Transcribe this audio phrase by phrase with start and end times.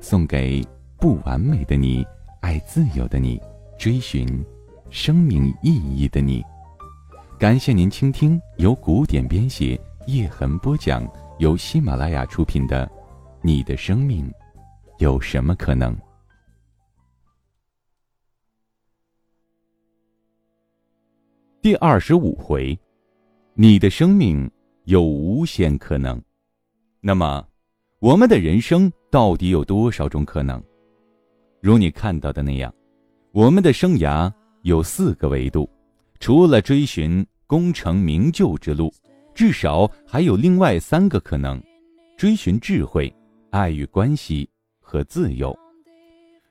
[0.00, 0.64] 送给
[0.98, 2.06] 不完美的你，
[2.40, 3.40] 爱自由的你，
[3.78, 4.26] 追寻
[4.90, 6.42] 生命意义的你。
[7.38, 11.06] 感谢您倾听由古典编写、叶痕播讲、
[11.38, 12.86] 由喜马拉雅出品的
[13.42, 14.32] 《你的生命
[14.98, 15.94] 有什么可能》
[21.60, 22.78] 第二十五回，
[23.54, 24.48] 你的生命
[24.84, 26.22] 有无限可能。
[27.00, 27.46] 那么，
[27.98, 30.62] 我们的人生到底有多少种可能？
[31.62, 32.72] 如你看到的那样，
[33.32, 34.30] 我们的生涯
[34.62, 35.68] 有四个维度。
[36.20, 38.92] 除了追寻功成名就之路，
[39.34, 41.58] 至少还有另外三个可能：
[42.18, 43.10] 追寻智慧、
[43.48, 44.46] 爱与关系
[44.78, 45.56] 和自由。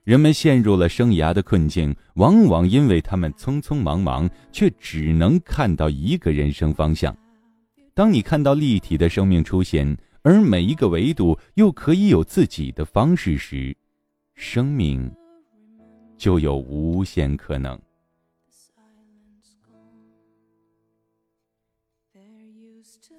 [0.03, 7.15] 人们陷入了生涯的困境，往往因为他们匆匆忙忙，却只能看到一个人生方向。
[7.93, 13.77] 当你看到立体的生命出现，而每一个维度又可以有自己的方式时，
[14.33, 15.09] 生命
[16.17, 17.79] 就有无限可能。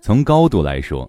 [0.01, 1.09] 从高度来说，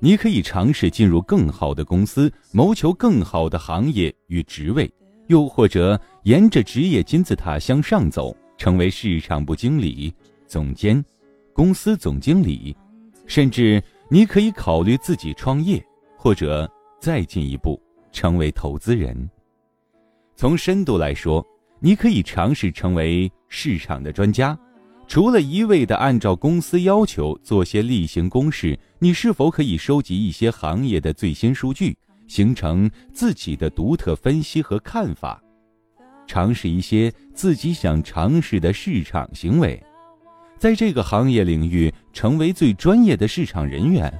[0.00, 4.90] 你可以尝试进入更好的公司，谋求更好的行业与职位，
[5.26, 10.10] 又或者沿着职业金字塔向上走，成为市场部经理、
[10.46, 11.04] 总监、
[11.52, 12.74] 公司总经理，
[13.26, 15.84] 甚至你可以考虑自己创业，
[16.16, 17.80] 或者再进一步
[18.12, 19.28] 成为投资人。
[20.36, 21.44] 从深度来说，
[21.80, 24.56] 你可以尝试成为市场的专家。
[25.08, 31.96] 除了一味的按照公司要求做些例行公事，你是否可以收集一些行业的最新数据，
[32.28, 35.42] 形成自己的独特分析和看法？
[36.28, 39.80] 尝试一些自己想尝试的市场行为，
[40.58, 44.12] 在这个行业领域成为最专业的市场人员。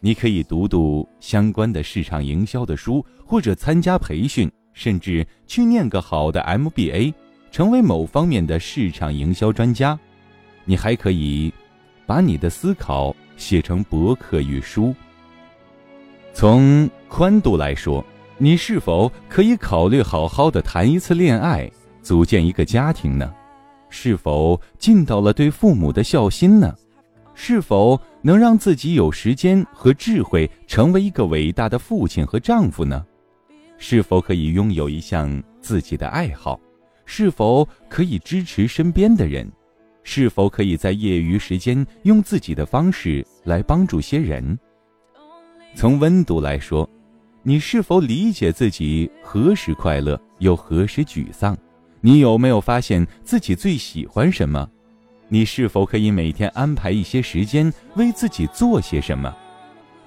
[0.00, 7.14] 你可以读读相关的市场营销的书，或者参加培训，甚至去念个好的 MBA。
[7.50, 9.98] 成为某方面的市场营销专家，
[10.64, 11.52] 你还可以
[12.06, 14.94] 把你的思考写成博客与书。
[16.32, 18.02] 从宽度来说，
[18.38, 21.70] 你是否可以考虑好好的谈一次恋爱，
[22.00, 23.30] 组建一个家庭呢？
[23.94, 26.74] 是否尽到了对父母的孝心呢？
[27.34, 33.04] 是否能让自己有时间和智慧成为一个伟大的父亲和丈夫呢？
[33.76, 36.58] 是否可以拥有一项自己的爱好？
[37.04, 39.46] 是否可以支持身边的人？
[40.02, 44.58] 是否可以在业余时间用自己的方式来帮助些人？
[45.74, 46.88] 从温度来说，
[47.42, 51.54] 你是否理解自己何时快乐，又何时沮丧？
[52.04, 54.68] 你有没有发现自己最喜欢什么？
[55.28, 59.34] 你是否可以每天安排一些时间为自己做些什么？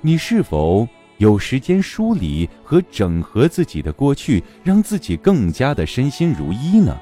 [0.01, 0.87] 你是否？
[1.17, 6.99] 有时间梳理和整合自己的过去，让自己更加的身心如一呢？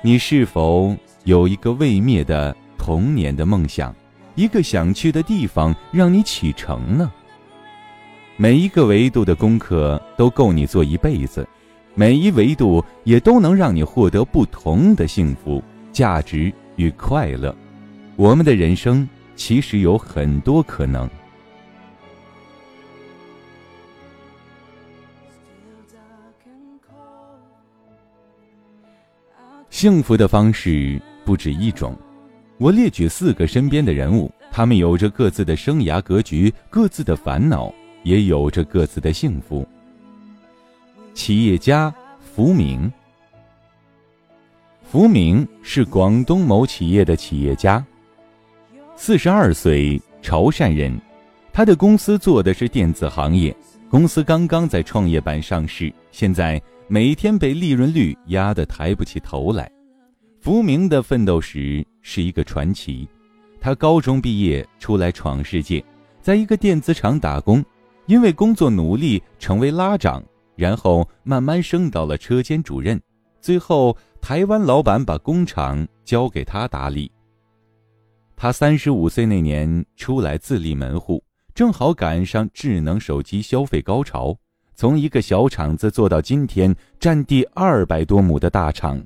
[0.00, 3.94] 你是否有一个未灭的童年的梦想，
[4.36, 7.12] 一个想去的地方让你启程呢？
[8.38, 11.46] 每一个维度的功课都够你做一辈子，
[12.00, 15.62] 每一维度也都能让你获得不同的幸福、
[15.92, 17.54] 价值与快乐。
[18.16, 19.06] 我们的人生
[19.36, 21.06] 其实有很多可能。
[29.68, 31.94] 幸福的方式不止一种，
[32.56, 37.70] 我列举四个身边的人物，他们有着各自的生涯格局，各自的烦恼，
[38.04, 39.68] 也有着各自的幸福。
[41.14, 42.92] 企业家福明，
[44.82, 47.84] 福明是广东某企业的企业家，
[48.96, 50.98] 四十二岁，潮汕人，
[51.52, 53.54] 他的公司做的是电子行业，
[53.88, 56.60] 公司刚刚在创业板上市，现在。
[56.92, 59.70] 每天被利润率压得抬不起头来，
[60.40, 63.08] 福明的奋斗史是一个传奇。
[63.60, 65.84] 他高中毕业出来闯世界，
[66.20, 67.64] 在一个电子厂打工，
[68.06, 70.20] 因为工作努力成为拉长，
[70.60, 73.00] 然后慢慢升到了车间主任，
[73.40, 77.10] 最后台湾老板把工厂交给他打理。
[78.36, 81.24] 他三十五岁那年出来自立门户，
[81.54, 84.36] 正好赶上智能手机消费高潮。
[84.74, 89.02] 从一个小厂子做到今天占地二百多亩的大厂。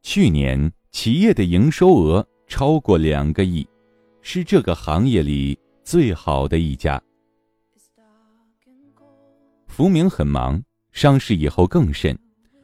[0.00, 3.68] 去年企业的营收额超过两个亿，
[4.22, 7.02] 是这个行业里最好的一家。
[9.72, 12.14] 福明很忙，上市以后更甚，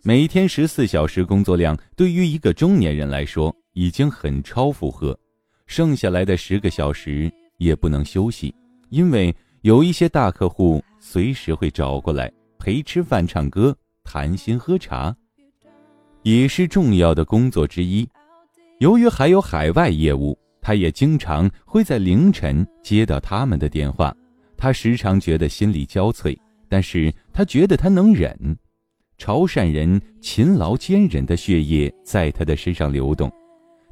[0.02, 5.18] 每天十四小时工作量，对于一个中年人来说已经很超负荷。
[5.66, 8.54] 剩下来的十个小时也不能休息，
[8.90, 15.16] 因为有一些大客户随时会找过来陪吃饭、唱歌、谈心、喝茶，
[16.24, 18.06] 也是重要的工作之一。
[18.80, 24.14] 由于还有海外业务，他也经常会在凌晨接到他们的电话，
[24.58, 26.38] 他时常觉得心力交瘁。
[26.68, 28.56] 但是他觉得他能忍，
[29.16, 33.32] 潮汕人勤劳坚韧的血液在他的身上流动。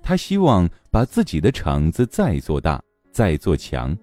[0.02, 2.80] 他希望把自己的厂子再做大，
[3.10, 3.96] 再做强，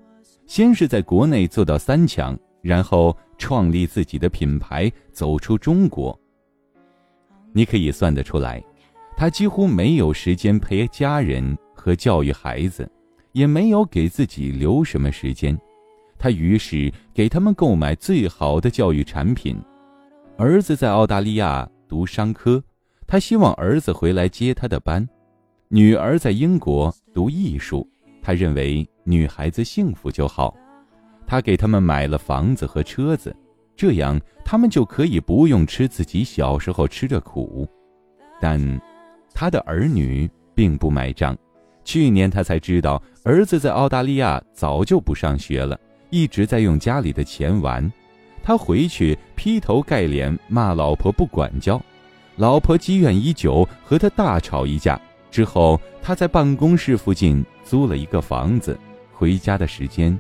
[0.48, 6.20] 先是在国内做到三强，然后创立自己的品牌，走出中国。
[7.54, 8.62] 你可以算得出来，
[9.16, 12.90] 他几乎没有时间陪家人和教育孩子，
[13.32, 15.58] 也没有给自己留什么时间。
[16.24, 19.62] 他于是给他们购买最好的教育产品。
[20.38, 22.64] 儿子在澳大利亚读商科，
[23.06, 25.06] 他希望儿子回来接他的班；
[25.68, 27.86] 女儿在英国读艺术，
[28.22, 30.56] 他认为女孩子幸福就好。
[31.28, 33.36] 他给他们买了房子和车子，
[33.76, 37.68] 这样他们就可以不用吃自己小时候吃的苦。
[38.40, 38.58] 但
[39.34, 41.38] 他的儿女并不买账。
[41.84, 45.78] 去年他才知道，儿子在澳大利亚早就不上学了。
[46.14, 47.92] 一直在用家里的钱玩，
[48.44, 51.82] 他回去劈头盖脸骂老婆不管教，
[52.36, 55.02] 老婆积怨已久，和他大吵一架。
[55.32, 58.80] 之后，他在办公室附近租了一个房子，
[59.12, 60.16] 回家的时间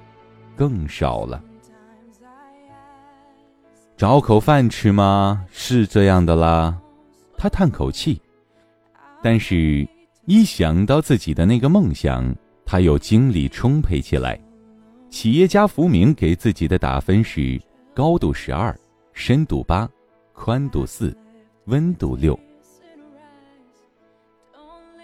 [0.55, 1.39] 更少了。
[3.95, 5.45] 找口饭吃吗？
[5.51, 6.75] 是这样的啦。
[7.37, 8.19] 他叹口气，
[9.21, 9.87] 但是，
[10.25, 12.35] 一想到自己的那个梦想，
[12.65, 14.39] 他又精力充沛起来。
[15.13, 17.61] 企业家福明给自己的打分是：
[17.93, 18.75] 高度十二，
[19.13, 19.87] 深度八，
[20.33, 21.15] 宽度四，
[21.65, 22.37] 温度六。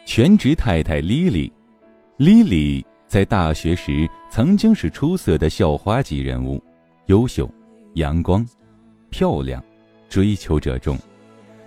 [0.08, 6.60] 全职太太 Lily，Lily 在大学时曾经是出色的校花级人物，
[7.06, 7.48] 优秀、
[7.94, 8.44] 阳光、
[9.12, 9.64] 漂亮，
[10.10, 10.98] 追求者众。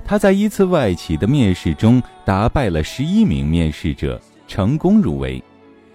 [0.05, 5.41] 她在一次外企的面试中打败了十一名面试者，成功入围。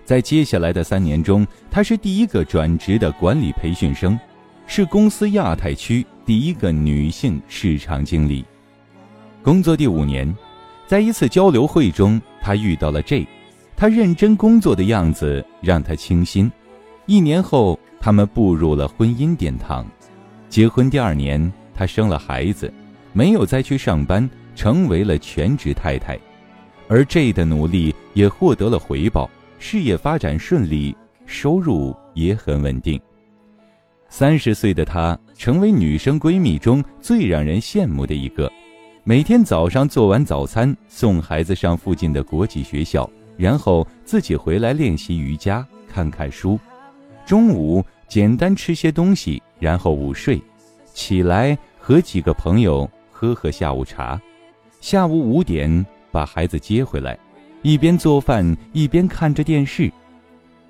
[0.08, 4.18] 在接下来的三年中，她是第一个转职的管理培训生，
[4.66, 8.46] 是公司亚太区第一个女性市场经理。
[9.44, 10.34] 工作第五年，
[10.86, 13.28] 在一次交流会中，她遇到了 J，
[13.76, 16.50] 他认真工作的样子让她倾心。
[17.06, 19.86] 一年后，他们步入了婚姻殿堂。
[20.48, 22.74] 结婚第二年，她生了孩子，
[23.12, 26.18] 没有再去上班，成为了全职太太，
[26.88, 29.30] 而 J 的努力也获得了回报。
[29.60, 30.96] 事业发展顺利，
[31.26, 33.00] 收入也很稳定。
[34.10, 38.52] 三十岁的她成为女生闺蜜中最让人羡慕的一个。
[39.04, 46.60] 每天早上做完早餐，送孩子上附近的国际学校，然后自己回来练习瑜伽、看看书。
[47.26, 50.42] 中午简单吃些东西，然后午睡，
[50.94, 54.22] 起来和几个朋友喝喝下午茶。
[54.80, 57.18] 下午五点把孩子接回来。
[57.68, 59.92] 一边做饭一边看着电视，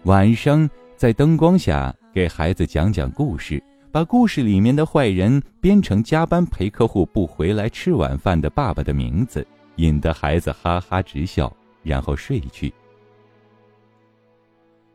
[0.05, 12.73] 晚上在灯光下给孩子讲讲故事，把故事里面的坏人编成加班陪客户不回来吃晚饭的爸爸的名字，引得孩子哈哈直笑，然后睡去。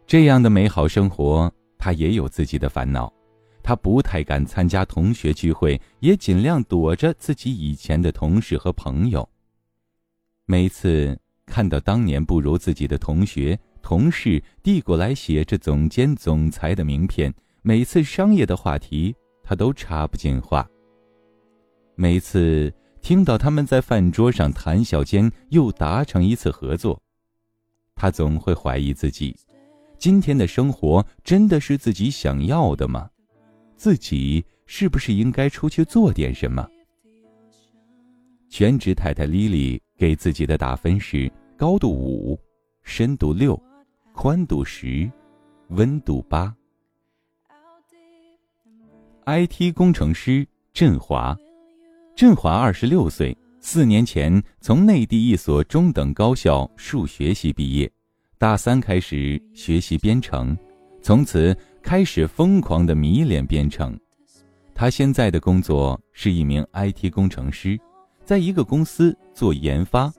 [0.04, 3.12] 这样的美好生活，他也有自己的烦恼，
[3.62, 9.28] 他不太敢参加同学聚会，也尽量躲着自己以前的同事和朋友。
[10.46, 11.16] 每次。
[11.52, 17.30] 看到当年不如自己的同学、同事递过来写着“总监、总裁”的名片，
[17.60, 20.66] 每次商业的话题他都插不进话。
[21.94, 26.98] 每次听到他们在饭桌上谈笑间又达成一次合作，
[27.96, 29.36] 他总会怀疑自己：
[29.98, 33.10] 今天的生活真的是自己想要的吗？
[33.76, 36.66] 自己是不是应该出去做点什么？
[38.48, 41.30] 全职太太莉莉给自己的打分是。
[41.62, 42.36] 高度五，
[42.82, 43.56] 深度六，
[44.12, 45.08] 宽度十，
[45.68, 46.52] 温度八。
[49.26, 51.38] IT 工程师振华，
[52.16, 57.88] 振华二十六岁，四年前从内地一所中等高校数学系毕业，
[58.38, 60.58] 大三开始学习编程，
[61.00, 63.96] 从此开始疯狂的迷恋编程，
[64.74, 67.78] 他现在的工作是一名 IT 工程师，
[68.24, 70.12] 在一个公司做研发。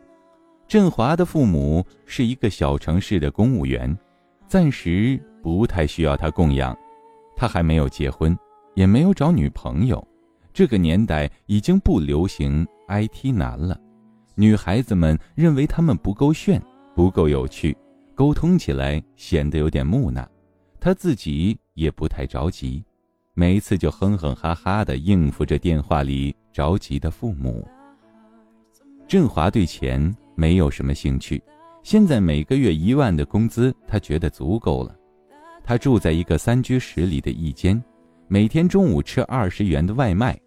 [0.74, 3.96] 振华的父母是一个小城市的公务员，
[4.48, 6.76] 暂时不太需要他供养。
[7.36, 8.36] 他还没有结婚，
[8.74, 10.04] 也没有找女朋友。
[10.52, 13.80] 这个年代已经不流行 IT 男了，
[14.34, 16.60] 女孩子们认为他们不够炫，
[16.96, 17.78] 不够有趣，
[18.16, 20.28] 沟通起来显得有点木讷。
[20.80, 22.84] 他自己也不太着急，
[23.36, 27.64] 每一次就哼哼哈哈的应付着电话里着急的父母。
[29.08, 31.42] 振华对钱没有什么兴趣，
[31.84, 34.96] 现在每个月一万的工资，他觉得足够了。
[35.64, 37.82] 他住在一个三居室里的一间，
[38.28, 40.38] 每天中午吃二十元的外卖。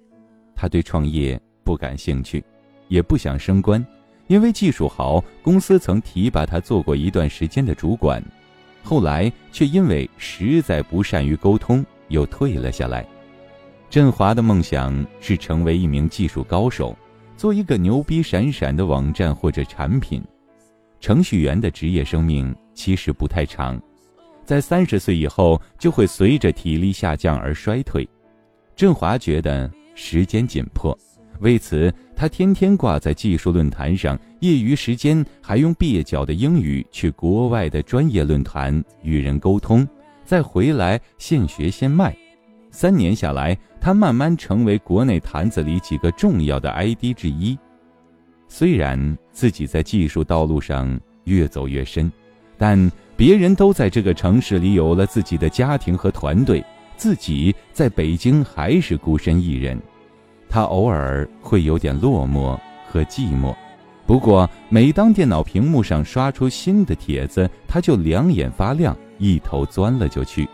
[0.54, 2.44] 他对创业不感兴趣，
[2.88, 3.84] 也不想升官，
[4.26, 8.22] 因为技术好，公司曾提拔他做过一段时间的主管，
[8.82, 13.06] 后来却因为实在不善于沟通，又退了下来。
[13.88, 16.96] 振华的梦想是成为一名技术高手，
[17.36, 20.22] 做一个牛逼闪闪的网站或者产品。
[20.98, 23.80] 程序员的职业生命其实不太长。
[24.44, 28.08] 在三十岁以后，就会随着体力下降而衰退。
[28.74, 30.96] 振华觉得时间紧迫，
[31.40, 39.86] 为此他天天挂在技术论坛上，业余时间还用蹩脚的英语去国外的专业论坛与人沟通，
[40.24, 42.16] 再回来现学现卖。
[42.78, 47.58] 三年下来，他慢慢成为国内坛子里几个重要的 ID 之一。
[48.48, 52.12] 虽然自己在技术道路上越走越深，
[52.58, 52.92] 但。
[53.16, 56.62] 别人都在这个城市里有了自己的家庭和团队，
[56.98, 59.80] 自己在北京还是孤身一人。
[60.50, 63.56] 他偶尔会有点落寞和寂寞，
[64.04, 70.46] 不过每当电脑屏幕上刷出新的帖子，他就两眼发亮，一头钻了就去。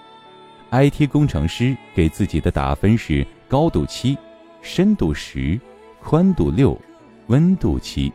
[0.73, 4.17] IT 工程师给自己的打分是高度七，
[4.63, 5.61] 深度十，
[6.01, 6.81] 宽度六，
[7.27, 8.11] 温度七。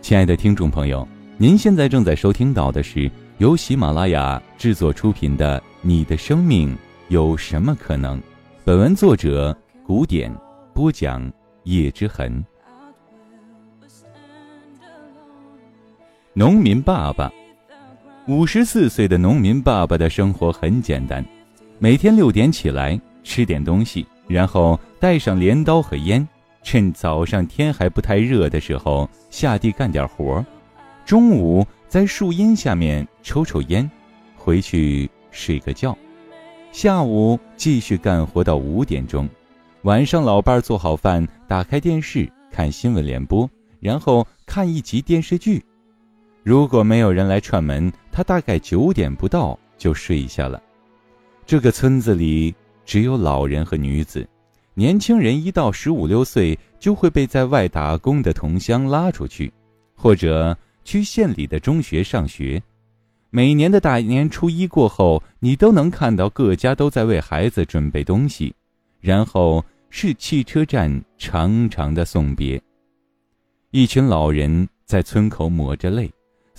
[0.00, 1.06] 亲爱的听众朋友。
[1.36, 6.76] 您现在正在收听到的是由喜马拉雅制作出品的《你的生命
[7.08, 8.18] 有什么可能》，
[8.62, 10.30] 本文作者古典
[10.74, 11.32] 播讲
[11.64, 12.44] 叶之痕。
[16.34, 17.32] 农民爸爸，
[18.30, 21.24] 五十四岁的农民爸爸的生活很简单，
[21.80, 26.24] 每天六点起来吃点东西，然后带上镰刀和烟，
[26.62, 30.46] 趁早上天还不太热的时候下地干点活儿。
[31.04, 33.90] 中午在树荫下面抽抽烟，
[34.36, 35.98] 回去睡个觉，
[36.70, 39.28] 下午继续干活到五点钟，
[39.82, 45.60] 晚上老伴儿做好饭，打开电视看新闻联播，然后看一集电视剧。
[46.44, 50.62] 如果没有人来串门，他大概九点不到就睡下了。
[51.46, 54.28] 这个村子里只有老人和女子，
[54.74, 59.52] 年轻人一到十五六岁就会被在外打工的同乡拉出去，
[59.94, 60.56] 或者。
[60.82, 62.60] 去县里的中学上学，
[63.28, 68.52] 每年的大年初一过后，你都能看到各家都在为孩子准备东西，
[68.98, 72.60] 然后是汽车站长长的送别。
[73.72, 76.10] 一群老人在村口抹着泪，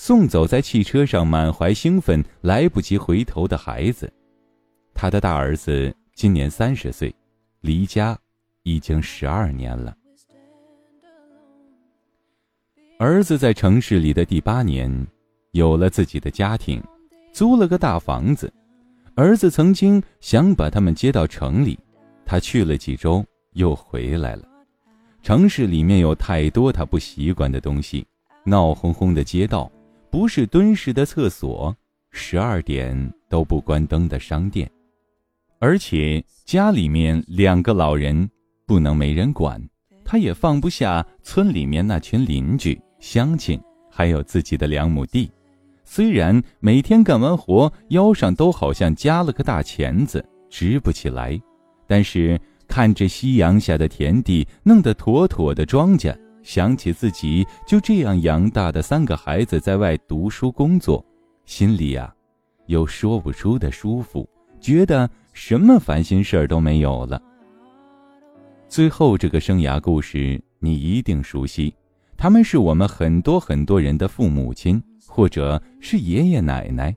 [0.03, 4.11] 送走在汽车上满怀兴奋、来不及回头的孩子。
[4.95, 7.13] 他的大儿子今年三十岁，
[7.59, 8.17] 离家
[8.63, 9.95] 已经十二年了。
[12.97, 14.91] 儿子在城市里的第八年，
[15.51, 16.81] 有了自己的家庭，
[17.31, 18.51] 租了个大房子。
[19.13, 21.77] 儿子曾经想把他们接到城里，
[22.25, 24.47] 他去了几周又回来了。
[25.21, 28.03] 城市里面有太多他不习惯的东西：
[28.43, 29.71] 闹哄哄的街道，
[30.11, 31.73] 不是蹲式的厕所，
[32.11, 34.69] 十二点都不关灯的商店，
[35.57, 38.29] 而且家里面两个老人
[38.67, 39.65] 不能没人管，
[40.03, 42.79] 他也放不下村里面那群邻居。
[42.99, 45.31] 乡亲还有自己的两亩地，
[45.85, 51.41] 虽然每天干完活腰上都好像加了个大钳子，直不起来，
[51.87, 52.37] 但是
[52.67, 56.13] 看着夕阳下的田地弄得妥妥的庄稼，
[56.43, 61.05] 想起自己就这样养大的三个孩子在外读书工作，
[61.45, 62.13] 心里呀，
[62.65, 64.27] 有说不出的舒服，
[64.59, 67.21] 觉得什么烦心事儿都没有了。
[68.67, 71.73] 最后这个生涯故事你一定熟悉。
[72.17, 76.95] 他们是我们很多很多人的父母亲，或者是爷爷奶奶。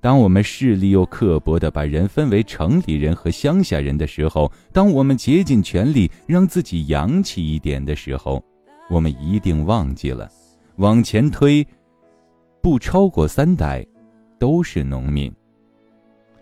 [0.00, 8.44] 当我们势利又刻薄地把人分为城里人和乡下人的时候，当我们竭尽全力让自己洋气一点的时候，
[8.88, 10.30] 我们一定忘记了，
[10.76, 11.66] 往前推，
[12.62, 13.86] 不超过三代，
[14.38, 15.32] 都是农民。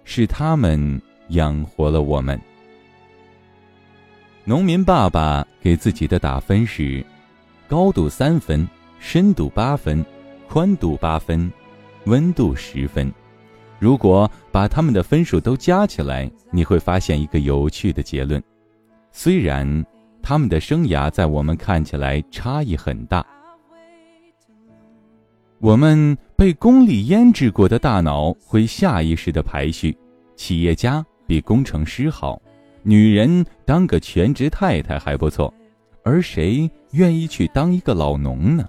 [0.05, 2.41] 是他们养活了我们。
[4.45, 7.05] 农民爸爸给自己的打分是：
[7.67, 8.69] 高度三分，
[9.01, 10.05] 深度八分，
[10.49, 11.53] 宽度八分，
[12.05, 13.13] 温度十分。
[13.81, 18.41] 如果把他们的分数都加起来，你会发现一个有趣的结论：
[19.11, 19.85] 虽然
[20.29, 23.25] 他们的生涯在我们看起来差异很大。
[25.61, 29.97] 我们被功利腌制过的大脑会下意识的排序：
[30.35, 32.43] 企业家比工程师好，
[32.83, 35.55] 女人当个全职太太还不错，
[36.03, 38.69] 而谁愿意去当一个老农呢？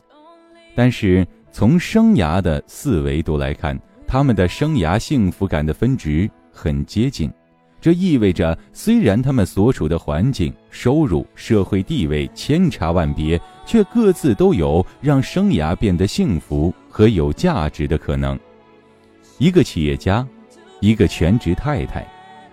[0.76, 7.34] 但是从生涯的四维度来看，他们的生涯幸福感的分值很接近。
[7.80, 18.38] 这意味着，虽然他们所处的环境、收入、社会地位千差万别，却各自都有让生涯变得幸福和有价值的可能。
[19.38, 20.28] 一个企业家，
[20.82, 22.06] 一个全职太太，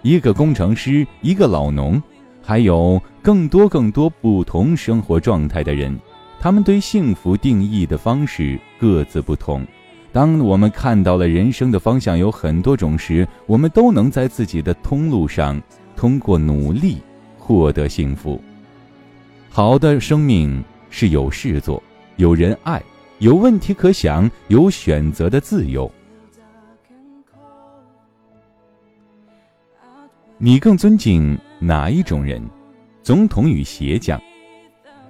[0.02, 2.00] 一个工程师，一个老农，
[2.42, 5.98] 还有更多更多不同生活状态的人，
[6.38, 9.66] 他们对幸福定义的方式各自不同。
[10.14, 15.61] 当我们看到了人生的方向有很多种时，我们都能在自己的通路上
[15.97, 17.02] 通过努力
[17.37, 18.40] 获得幸福。
[19.50, 21.83] 好的生命是有事做、
[22.14, 22.80] 有人爱、
[23.18, 25.90] 有问题可想、有选择的自由。
[30.38, 32.40] 你更尊敬哪一种人？
[33.02, 34.23] 总统与鞋匠？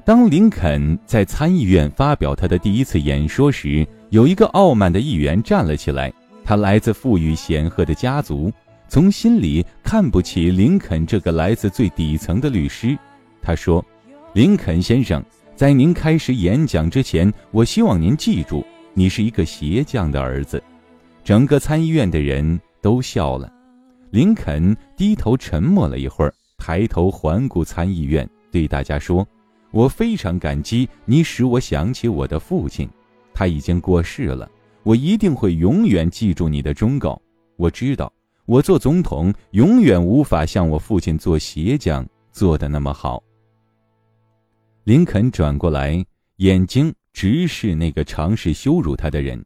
[0.03, 3.87] 当林肯在参议院发表他的第一次演说时。
[4.14, 6.12] 有一个傲慢的议员站了起来，
[6.44, 8.49] 他来自富裕显赫的家族，
[8.87, 12.97] 从心里看不起林肯这个来自最底层的律师。
[13.42, 13.85] 他说
[14.33, 15.21] ：“林肯先生，
[15.56, 20.62] 在您开始演讲之前，我希望您记住，你是一个鞋匠的儿子。”
[21.25, 23.52] 整个参议院的人都笑了。
[24.12, 29.27] 林肯低头沉默了一会儿，抬头环顾参议院，对大家说
[29.74, 32.88] ：“我非常感激你使我想起我的父亲。”
[33.35, 34.49] 他已经过世了，
[34.85, 37.20] 我一定会永远记住你的忠告。
[37.57, 38.11] 我知道，
[38.47, 43.23] 我做总统永远无法像我父亲做鞋匠做的那么好。
[44.85, 46.05] 林肯转过来，
[46.37, 49.44] 眼睛直视那个尝试羞辱他的人。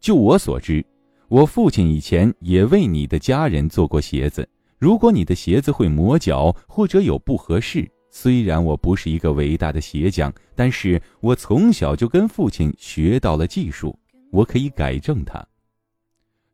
[0.00, 0.84] 就我所知，
[1.28, 4.48] 我父亲以前也为你的家人做过鞋子。
[4.78, 13.96] 如果你的鞋子会磨脚或者有不合适，虽然我不是一个伟大的鞋匠，但是我从小就跟父亲学到了技术，
[14.32, 15.42] 我可以改正它。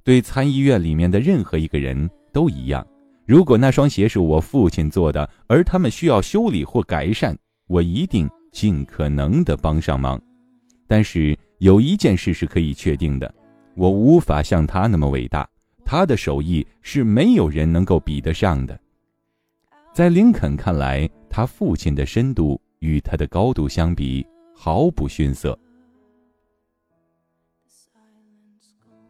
[0.05, 2.87] 对参议院里面的任何一个人都一样，
[3.25, 7.37] 如果那双鞋是我父亲做的，而他们需要修理或改善，
[7.69, 10.21] 我一定尽可能的帮上忙。
[10.87, 13.35] 但是有一件事是可以确定的，
[13.75, 15.49] 我无法像他那么伟大，
[15.87, 18.79] 他的手艺是没有人能够比得上的。
[19.95, 21.09] 在林肯看来。
[21.37, 25.55] 他父亲的深度与他的高度相比毫不逊色。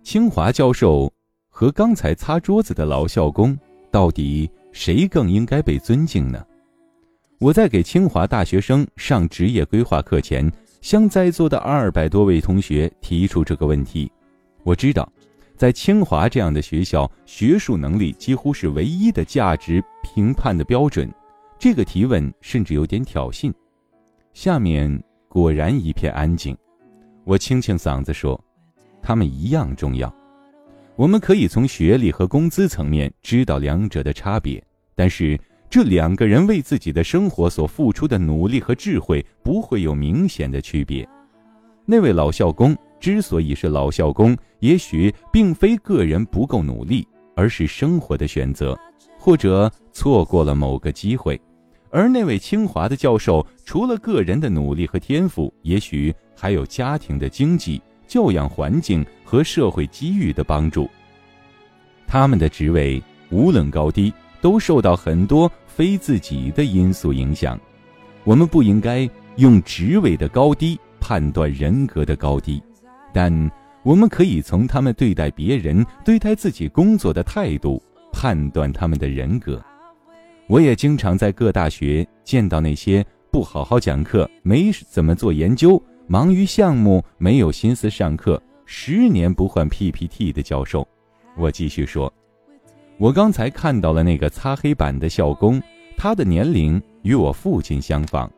[0.03, 1.09] 清华教授
[1.49, 3.57] 和刚才擦桌子的老校工，
[3.93, 6.45] 到底谁更应该被尊敬呢？
[7.39, 14.11] 我在给清华大学生上职业规划课前，向在座的二百多位同学提出这个问题。
[14.65, 15.09] 我知道，
[15.55, 21.09] 在清华这样的学校，学术能力几乎是唯一的价值评判的标准。
[21.59, 23.53] 这个提问甚至有点挑衅。
[24.33, 26.57] 下面果然一片安静。
[27.25, 28.39] 我清清嗓子说
[29.03, 30.15] ：“他们一样重要。
[30.95, 34.63] 我们可以从学历和工资层面知道两者的差别，
[34.95, 35.39] 但是
[35.69, 41.09] 这两个人为自己的生活所付出的努力和智慧不会有明显的区别。
[41.85, 48.79] 那位老校工之所以是老校工，也许并非个人不够努力，而是生活的选择。”
[49.19, 51.41] 或者错过了某个机会，
[51.91, 60.89] 而那位清华的教授，除了个人的努力和天赋，也许还有家庭的经济、教养环境和社会机遇的帮助。
[62.07, 67.59] 他们的职位无论高低，都受到很多非自己的因素影响。
[68.25, 72.63] 我们不应该用职位的高低判断人格的高低，
[73.13, 73.51] 但
[73.83, 77.83] 我们可以从他们对待别人、对待自己工作的态度。
[78.19, 79.63] 判断他们的人格，
[80.49, 90.87] 我也经常在各大学见到那些不好好讲课、没怎么做研究、忙于项目、没有心思上课、十年不换 PPT 的教授。
[91.37, 92.13] 我继续说，
[92.97, 95.61] 我刚才看到了那个擦黑板的校工，
[95.97, 98.31] 他的年龄与我父亲相仿。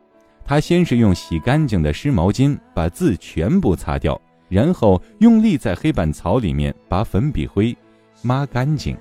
[0.43, 7.77] 他先是用洗干净的湿毛巾把字全部擦掉，然后用力在黑板槽里面把粉笔灰
[8.23, 8.97] 抹干净。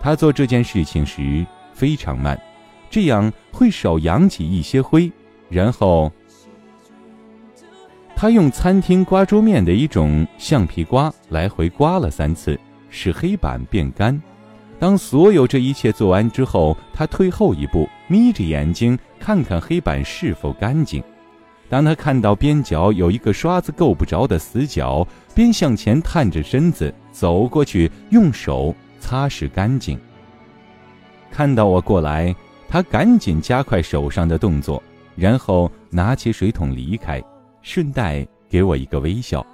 [0.00, 1.44] 他做这件事情时
[1.76, 2.40] 非常慢，
[2.88, 5.12] 这样会少扬起一些灰。
[5.50, 6.10] 然后，
[8.16, 12.58] 他用餐厅刮桌面的一种橡皮刮来回刮了三次，
[12.88, 14.20] 使黑板变干。
[14.78, 21.02] 当所有这一切做完之后，他退后一步，眯着眼睛看看黑板是否干净。
[21.68, 29.98] 当他看到边角有一个刷子够不着的死角，边向前探着身子走过去，用手擦拭干净。
[31.36, 32.34] 看到我过来，
[32.66, 34.82] 他赶紧加快手上的动作，
[35.14, 37.22] 然后拿起水桶离开，
[37.60, 39.46] 顺带给我一个微笑。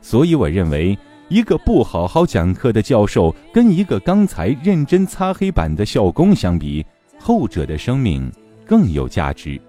[0.00, 0.98] 所以我认为，
[1.28, 6.84] 一个不好好讲课的教授，跟一个刚才认真擦黑板的校工相比，
[7.20, 8.28] 后者的生命
[8.66, 9.60] 更有价值。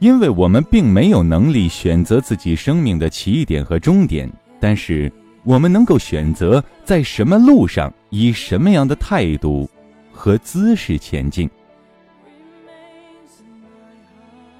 [0.00, 5.12] 因为我们并没有能力选择自己生命的起点和终点，但是
[5.44, 9.70] 我们能够选择在什么路上，以什么样的态度
[10.18, 11.48] 和姿势前进。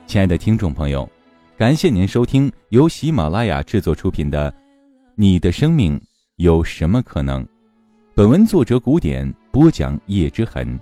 [0.06, 1.06] 亲爱的听众朋友，
[1.56, 4.52] 感谢您收听由喜马拉雅制作出品的
[5.16, 6.00] 《你的生命
[6.36, 7.44] 有什么可能》。
[8.14, 10.78] 本文作者古典播讲叶之痕。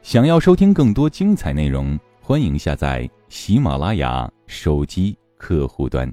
[0.00, 1.98] 想要收听更多精彩内容。
[2.18, 6.10] 欢迎下载喜马拉雅手机客户端。